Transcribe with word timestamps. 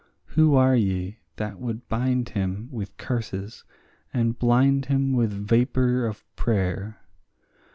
Who 0.33 0.55
are 0.55 0.75
ye 0.75 1.19
that 1.35 1.59
would 1.59 1.87
bind 1.87 2.29
him 2.29 2.69
with 2.71 2.97
curses 2.97 3.65
and 4.11 4.35
blind 4.39 4.87
him 4.87 5.13
with 5.13 5.31
vapour 5.31 6.07
of 6.07 6.25
prayer? 6.35 6.99